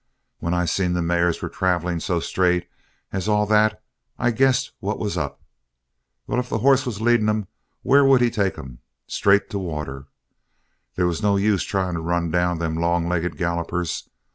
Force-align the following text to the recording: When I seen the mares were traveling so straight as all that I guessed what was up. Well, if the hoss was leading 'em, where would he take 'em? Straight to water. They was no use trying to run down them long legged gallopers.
When 0.39 0.55
I 0.55 0.65
seen 0.65 0.93
the 0.93 1.01
mares 1.03 1.43
were 1.43 1.47
traveling 1.47 1.99
so 1.99 2.19
straight 2.19 2.67
as 3.13 3.27
all 3.27 3.45
that 3.45 3.83
I 4.17 4.31
guessed 4.31 4.71
what 4.79 4.97
was 4.97 5.15
up. 5.15 5.39
Well, 6.25 6.39
if 6.39 6.49
the 6.49 6.57
hoss 6.57 6.87
was 6.87 7.01
leading 7.01 7.29
'em, 7.29 7.45
where 7.83 8.03
would 8.03 8.21
he 8.21 8.31
take 8.31 8.57
'em? 8.57 8.79
Straight 9.05 9.51
to 9.51 9.59
water. 9.59 10.07
They 10.95 11.03
was 11.03 11.21
no 11.21 11.37
use 11.37 11.61
trying 11.63 11.93
to 11.93 12.01
run 12.01 12.31
down 12.31 12.57
them 12.57 12.77
long 12.77 13.07
legged 13.07 13.37
gallopers. 13.37 14.09